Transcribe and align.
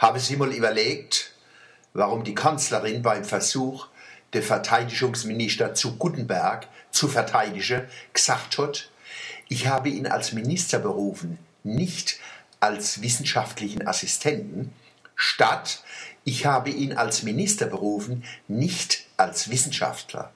Haben 0.00 0.18
Sie 0.18 0.36
mal 0.36 0.50
überlegt, 0.50 1.32
warum 1.92 2.24
die 2.24 2.34
Kanzlerin 2.34 3.02
beim 3.02 3.22
Versuch, 3.22 3.88
den 4.32 4.42
Verteidigungsminister 4.42 5.74
zu 5.74 5.98
Gutenberg 5.98 6.66
zu 6.90 7.06
verteidigen, 7.06 7.82
gesagt 8.14 8.56
hat, 8.56 8.88
ich 9.50 9.66
habe 9.66 9.90
ihn 9.90 10.06
als 10.06 10.32
Minister 10.32 10.78
berufen, 10.78 11.38
nicht 11.64 12.18
als 12.60 13.02
wissenschaftlichen 13.02 13.86
Assistenten, 13.86 14.72
statt 15.16 15.84
ich 16.24 16.46
habe 16.46 16.70
ihn 16.70 16.94
als 16.94 17.22
Minister 17.22 17.66
berufen, 17.66 18.24
nicht 18.48 19.04
als 19.18 19.50
Wissenschaftler. 19.50 20.32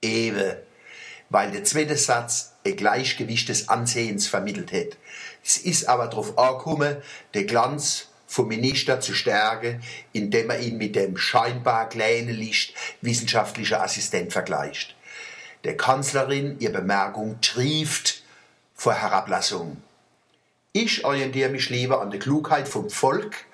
Ewe, 0.00 0.62
weil 1.28 1.50
der 1.50 1.64
zweite 1.64 1.98
Satz 1.98 2.54
ein 2.64 2.76
Gleichgewicht 2.76 3.50
des 3.50 3.68
Ansehens 3.68 4.26
vermittelt 4.26 4.72
hat. 4.72 4.96
Es 5.44 5.58
ist 5.58 5.86
aber 5.86 6.06
darauf 6.06 6.38
angekommen, 6.38 6.96
den 7.34 7.46
Glanz 7.46 8.08
vom 8.36 8.48
Minister 8.48 9.00
zu 9.00 9.14
stärken, 9.14 9.82
indem 10.12 10.50
er 10.50 10.60
ihn 10.60 10.76
mit 10.76 10.94
dem 10.94 11.16
scheinbar 11.16 11.88
kleinen 11.88 12.28
Licht 12.36 12.74
wissenschaftlicher 13.00 13.82
Assistent 13.82 14.30
vergleicht. 14.30 14.94
Der 15.64 15.74
Kanzlerin 15.74 16.56
ihr 16.58 16.70
Bemerkung 16.70 17.40
trieft 17.40 18.22
vor 18.74 18.92
Herablassung. 18.92 19.78
Ich 20.72 21.06
orientiere 21.06 21.48
mich 21.48 21.70
lieber 21.70 22.02
an 22.02 22.10
der 22.10 22.20
Klugheit 22.20 22.68
vom 22.68 22.90
Volk, 22.90 23.46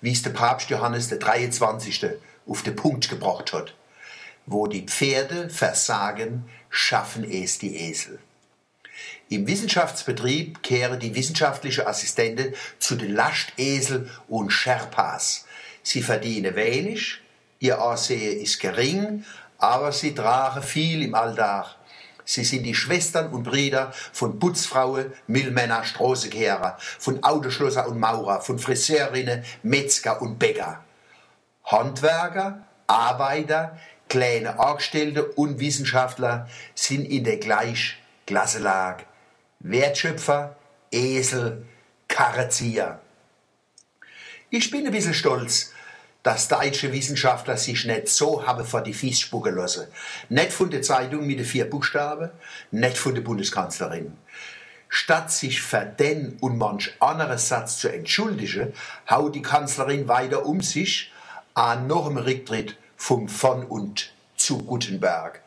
wie 0.00 0.12
es 0.12 0.22
der 0.22 0.30
Papst 0.30 0.70
Johannes 0.70 1.08
der 1.08 1.18
23. 1.18 2.06
auf 2.46 2.62
den 2.62 2.74
Punkt 2.74 3.10
gebracht 3.10 3.52
hat. 3.52 3.74
Wo 4.46 4.66
die 4.66 4.86
Pferde 4.86 5.50
versagen, 5.50 6.48
schaffen 6.70 7.30
es 7.30 7.58
die 7.58 7.76
Esel. 7.76 8.18
Im 9.28 9.46
Wissenschaftsbetrieb 9.46 10.62
kehren 10.62 11.00
die 11.00 11.14
wissenschaftlichen 11.14 11.86
Assistenten 11.86 12.54
zu 12.78 12.96
den 12.96 13.14
Lastesel 13.14 14.10
und 14.28 14.50
Sherpas. 14.50 15.46
Sie 15.82 16.02
verdienen 16.02 16.54
wenig, 16.54 17.20
ihr 17.58 17.80
Ansehen 17.80 18.40
ist 18.40 18.60
gering, 18.60 19.24
aber 19.58 19.92
sie 19.92 20.14
tragen 20.14 20.62
viel 20.62 21.02
im 21.02 21.14
Alltag. 21.14 21.76
Sie 22.24 22.44
sind 22.44 22.62
die 22.64 22.74
Schwestern 22.74 23.32
und 23.32 23.42
Brüder 23.44 23.92
von 24.12 24.38
Putzfrauen, 24.38 25.12
Müllmänner, 25.26 25.84
Straßenkehrer, 25.84 26.76
von 26.78 27.22
Autoschlosser 27.22 27.88
und 27.88 27.98
Maurer, 27.98 28.40
von 28.40 28.58
Friseurinnen, 28.58 29.44
Metzger 29.62 30.22
und 30.22 30.38
Bäcker. 30.38 30.84
Handwerker, 31.64 32.66
Arbeiter, 32.86 33.78
kleine 34.08 34.58
Angestellte 34.58 35.24
und 35.24 35.58
Wissenschaftler 35.58 36.48
sind 36.74 37.06
in 37.06 37.24
der 37.24 37.38
gleichen 37.38 38.01
Klasselage. 38.26 39.04
Wertschöpfer, 39.60 40.56
Esel, 40.90 41.64
Karrezieher. 42.08 43.00
Ich 44.50 44.70
bin 44.70 44.84
ein 44.86 44.92
bisschen 44.92 45.14
stolz, 45.14 45.72
dass 46.22 46.48
deutsche 46.48 46.92
Wissenschaftler 46.92 47.56
sich 47.56 47.84
nicht 47.84 48.08
so 48.08 48.46
haben 48.46 48.64
vor 48.64 48.82
die 48.82 48.92
Fies 48.92 49.20
spucken 49.20 49.56
lassen. 49.56 49.86
Nicht 50.28 50.52
von 50.52 50.70
der 50.70 50.82
Zeitung 50.82 51.26
mit 51.26 51.38
den 51.38 51.46
vier 51.46 51.68
Buchstaben, 51.68 52.30
nicht 52.70 52.98
von 52.98 53.14
der 53.14 53.22
Bundeskanzlerin. 53.22 54.16
Statt 54.88 55.32
sich 55.32 55.62
für 55.62 55.86
den 55.86 56.36
und 56.40 56.58
manch 56.58 56.92
anderen 57.00 57.38
Satz 57.38 57.78
zu 57.78 57.88
entschuldigen, 57.88 58.74
haut 59.08 59.34
die 59.34 59.42
Kanzlerin 59.42 60.06
weiter 60.06 60.44
um 60.44 60.60
sich 60.60 61.10
an 61.54 61.86
noch 61.86 62.06
einem 62.06 62.18
Rücktritt 62.18 62.76
vom 62.96 63.28
von 63.28 63.64
und 63.64 64.12
zu 64.36 64.58
Gutenberg. 64.58 65.40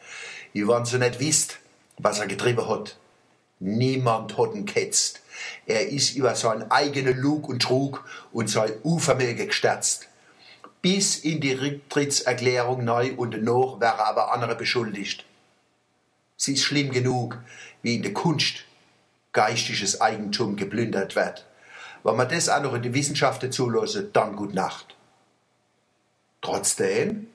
Ihr 0.53 0.67
wollt 0.67 0.87
so 0.87 0.97
nicht 0.97 1.19
wisst, 1.19 1.59
was 1.97 2.19
er 2.19 2.27
getrieben 2.27 2.67
hat. 2.67 2.97
Niemand 3.59 4.37
hat 4.37 4.53
ihn 4.53 4.65
ketzt. 4.65 5.21
Er 5.65 5.87
ist 5.89 6.15
über 6.15 6.35
seinen 6.35 6.69
eigenen 6.71 7.17
Lug 7.17 7.49
und 7.49 7.61
Trug 7.61 8.05
und 8.31 8.49
sein 8.49 8.73
Unvermögen 8.83 9.47
gestürzt 9.47 10.07
bis 10.85 11.15
in 11.15 11.41
die 11.41 11.53
Rücktrittserklärung 11.53 12.85
neu 12.85 13.15
und 13.17 13.41
noch 13.41 13.81
wäre 13.81 14.05
aber 14.05 14.31
andere 14.31 14.53
beschuldigt. 14.53 15.25
Sie 16.37 16.53
ist 16.53 16.63
schlimm 16.63 16.91
genug, 16.91 17.39
wie 17.81 17.95
in 17.95 18.03
der 18.03 18.13
Kunst 18.13 18.65
geistiges 19.33 19.99
Eigentum 20.01 20.55
geplündert 20.57 21.15
wird. 21.15 21.43
Wenn 22.03 22.15
man 22.15 22.29
das 22.29 22.49
auch 22.49 22.61
noch 22.61 22.75
in 22.75 22.83
die 22.83 22.93
Wissenschaft 22.93 23.51
zulasse, 23.51 24.03
dann 24.03 24.35
gut 24.35 24.53
Nacht. 24.53 24.95
Trotzdem 26.43 27.29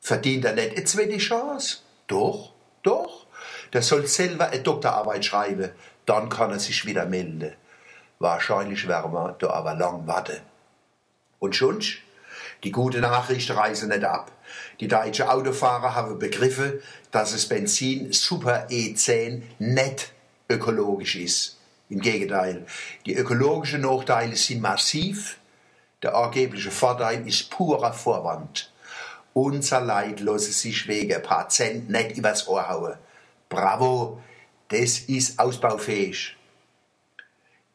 verdient 0.00 0.46
er 0.46 0.54
nicht 0.54 0.74
eine 0.74 0.84
zweite 0.84 1.18
Chance. 1.18 1.80
Doch, 2.06 2.54
doch. 2.82 3.26
Der 3.72 3.82
soll 3.82 4.06
selber 4.06 4.48
eine 4.48 4.62
Doktorarbeit 4.62 5.24
schreiben, 5.24 5.70
dann 6.06 6.28
kann 6.28 6.50
er 6.50 6.58
sich 6.58 6.86
wieder 6.86 7.06
melden. 7.06 7.52
Wahrscheinlich 8.18 8.86
werden 8.88 9.12
wir 9.12 9.36
da 9.38 9.50
aber 9.50 9.74
lang 9.74 10.06
warten. 10.06 10.40
Und 11.38 11.56
schon 11.56 11.80
die 12.64 12.72
gute 12.72 13.00
Nachricht 13.00 13.50
reisen 13.50 13.88
nicht 13.88 14.04
ab. 14.04 14.30
Die 14.80 14.88
deutschen 14.88 15.28
Autofahrer 15.28 15.94
haben 15.94 16.18
begriffen, 16.18 16.80
dass 17.10 17.32
das 17.32 17.46
Benzin 17.46 18.12
Super 18.12 18.66
E10 18.68 19.42
nicht 19.58 20.12
ökologisch 20.48 21.16
ist. 21.16 21.56
Im 21.88 22.00
Gegenteil, 22.00 22.66
die 23.06 23.14
ökologischen 23.14 23.80
Nachteile 23.80 24.36
sind 24.36 24.60
massiv, 24.60 25.38
der 26.02 26.14
angebliche 26.14 26.70
Vorteil 26.70 27.26
ist 27.26 27.50
purer 27.50 27.92
Vorwand. 27.92 28.72
Unser 29.32 29.80
Leid 29.80 30.20
lasse 30.20 30.52
sich 30.52 30.88
wegen 30.88 31.14
ein 31.14 31.22
paar 31.22 31.48
Cent 31.48 31.90
nicht 31.90 32.16
übers 32.16 32.48
Ohr 32.48 32.68
hauen. 32.68 32.94
Bravo, 33.50 34.22
das 34.68 35.00
ist 35.00 35.38
ausbaufähig. 35.40 36.36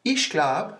Ich 0.02 0.30
glaube, 0.30 0.78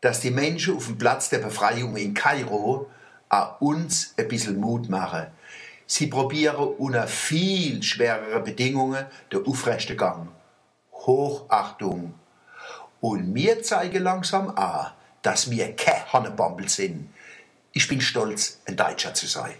dass 0.00 0.18
die 0.18 0.32
Menschen 0.32 0.76
auf 0.76 0.86
dem 0.86 0.98
Platz 0.98 1.28
der 1.28 1.38
Befreiung 1.38 1.96
in 1.96 2.12
Kairo 2.12 2.90
an 3.28 3.50
uns 3.60 4.14
ein 4.18 4.26
bisschen 4.26 4.58
Mut 4.58 4.88
machen. 4.88 5.28
Sie 5.86 6.08
probieren 6.08 6.56
unter 6.56 7.06
viel 7.06 7.82
schwereren 7.84 8.42
Bedingungen 8.42 9.06
den 9.32 9.46
aufrechten 9.46 9.96
Gang. 9.96 10.28
Hochachtung. 10.92 12.14
Und 13.00 13.32
mir 13.32 13.62
zeigen 13.62 14.02
langsam 14.02 14.50
an, 14.56 14.90
dass 15.22 15.50
wir 15.50 15.76
kein 15.76 16.12
Hannebambel 16.12 16.68
sind. 16.68 17.12
Ich 17.72 17.86
bin 17.86 18.00
stolz, 18.00 18.60
ein 18.66 18.76
Deutscher 18.76 19.14
zu 19.14 19.26
sein. 19.26 19.54